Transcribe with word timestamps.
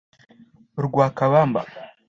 Lwakabamba 0.85 1.61